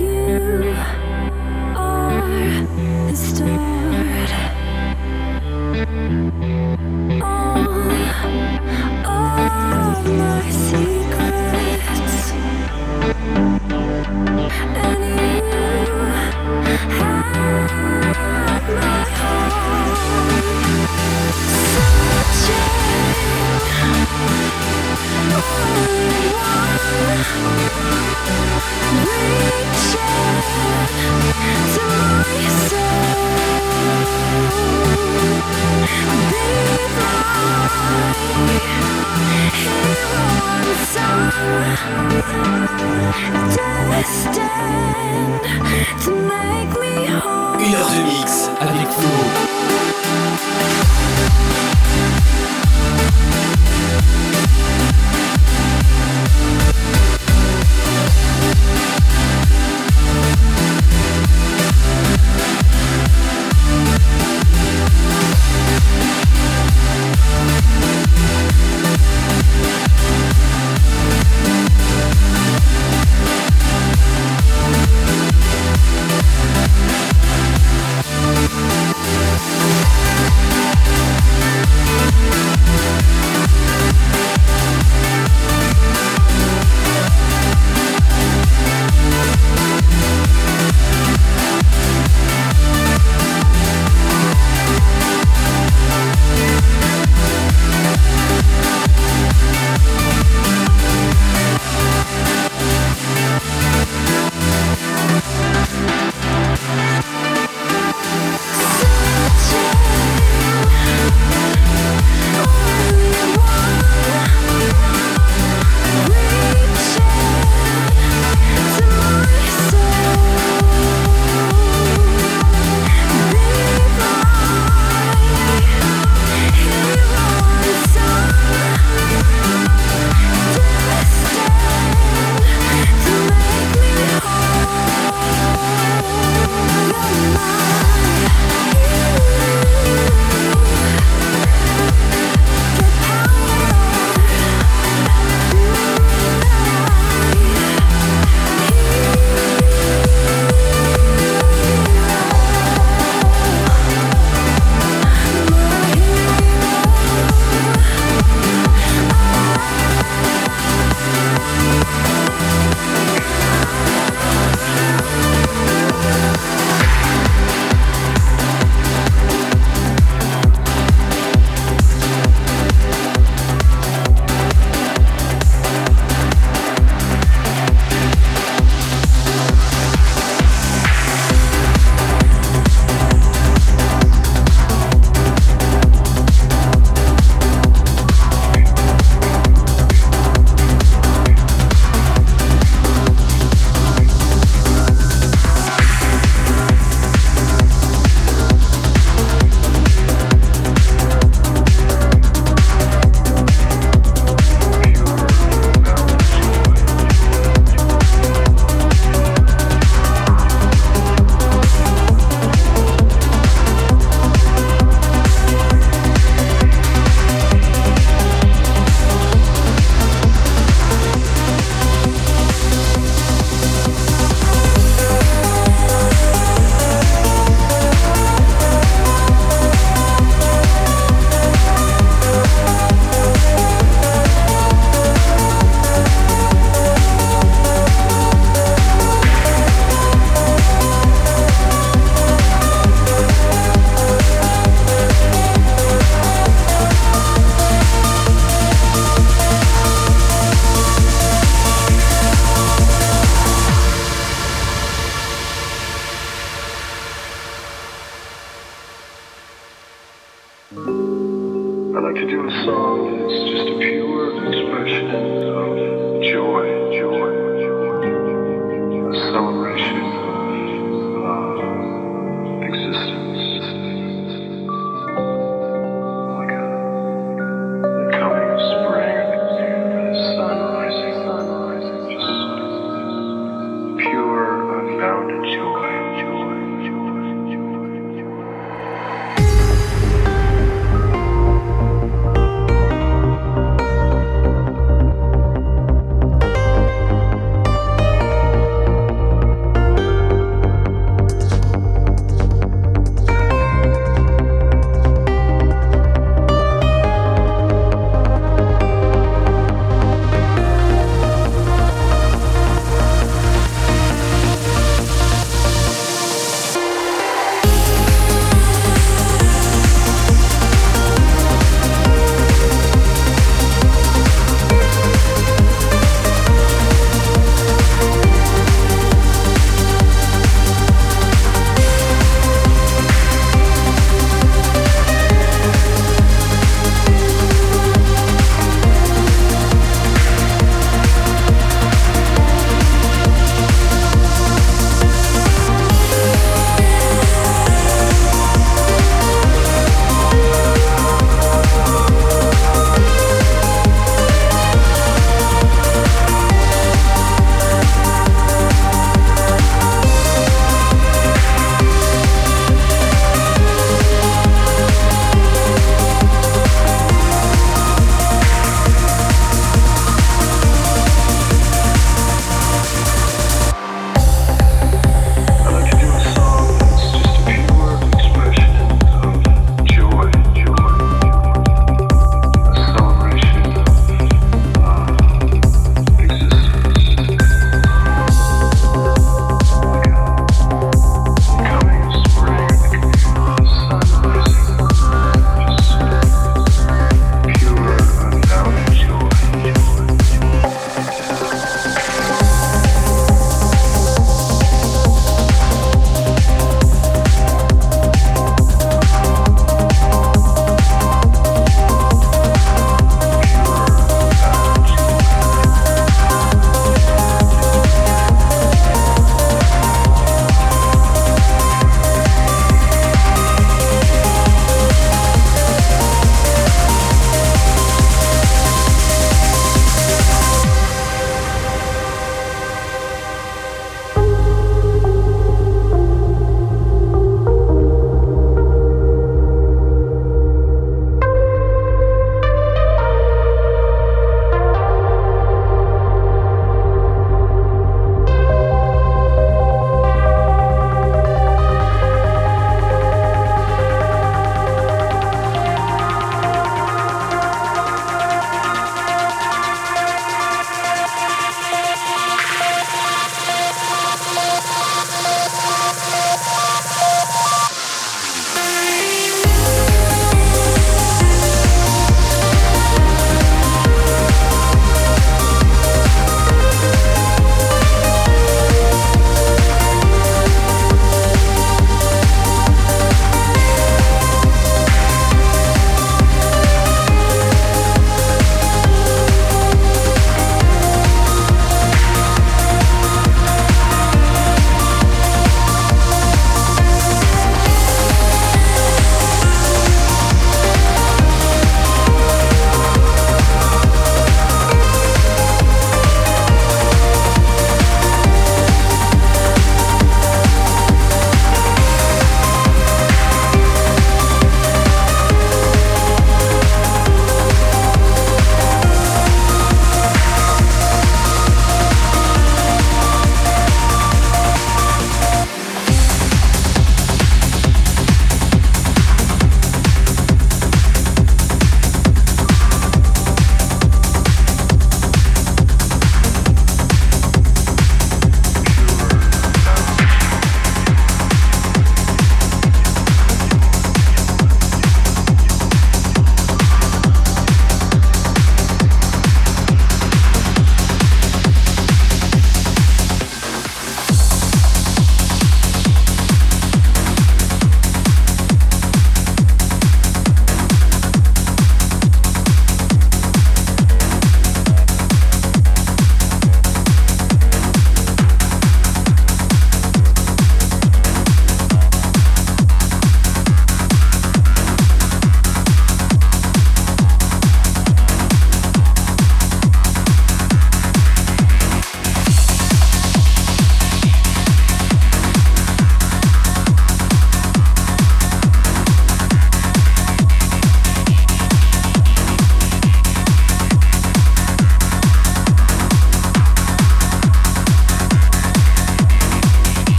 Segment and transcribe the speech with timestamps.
[0.00, 0.75] you.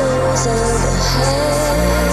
[0.00, 2.09] soars overhead.